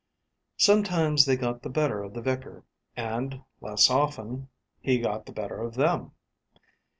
Sometimes 0.57 1.25
they 1.27 1.35
got 1.35 1.61
the 1.61 1.69
better 1.69 2.01
of 2.01 2.15
the 2.15 2.23
vicar, 2.23 2.63
and, 2.97 3.43
less 3.59 3.87
often, 3.87 4.49
he 4.79 4.97
got 4.97 5.27
the 5.27 5.31
better 5.31 5.61
of 5.61 5.75
them. 5.75 6.13